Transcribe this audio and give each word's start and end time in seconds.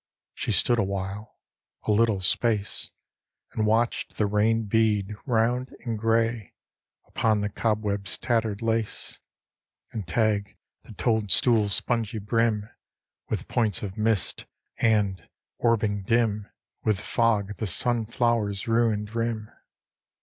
She 0.33 0.51
stood 0.51 0.79
a 0.79 0.83
while, 0.83 1.37
a 1.83 1.91
little 1.91 2.21
space, 2.21 2.89
And 3.53 3.67
watched 3.67 4.17
the 4.17 4.25
rain 4.25 4.63
bead, 4.65 5.13
round 5.27 5.75
and 5.85 5.99
gray, 5.99 6.55
Upon 7.05 7.41
the 7.41 7.49
cobweb's 7.49 8.17
tattered 8.17 8.63
lace, 8.63 9.19
And 9.91 10.07
tag 10.07 10.57
the 10.81 10.93
toadstool's 10.93 11.75
spongy 11.75 12.17
brim 12.17 12.67
With 13.29 13.47
points 13.47 13.83
of 13.83 13.95
mist; 13.95 14.47
and, 14.77 15.29
orbing, 15.59 16.01
dim 16.01 16.49
With 16.83 16.99
fog 16.99 17.57
the 17.57 17.67
sunflower's 17.67 18.67
ruined 18.67 19.13
rim. 19.13 19.51